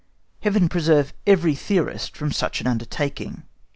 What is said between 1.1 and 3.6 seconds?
every theorist from such an undertaking!